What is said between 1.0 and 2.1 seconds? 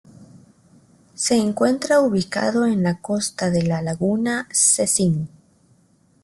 Se encuentra